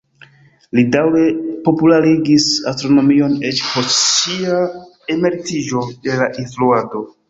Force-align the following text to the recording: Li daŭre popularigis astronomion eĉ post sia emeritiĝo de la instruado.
Li 0.77 0.85
daŭre 0.95 1.21
popularigis 1.67 2.49
astronomion 2.73 3.39
eĉ 3.53 3.63
post 3.69 3.97
sia 4.09 4.59
emeritiĝo 5.19 5.89
de 6.09 6.23
la 6.23 6.35
instruado. 6.47 7.11